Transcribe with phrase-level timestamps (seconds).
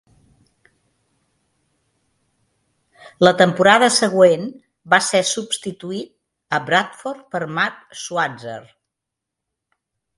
[3.27, 4.49] La temporada següent
[4.95, 6.13] va ser substituït
[6.61, 8.61] a Bradford per Mark Schwarzer.